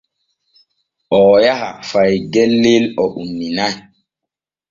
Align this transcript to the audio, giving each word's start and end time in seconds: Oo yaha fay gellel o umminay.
Oo 1.17 1.35
yaha 1.45 1.69
fay 1.89 2.13
gellel 2.33 2.85
o 3.03 3.05
umminay. 3.21 3.73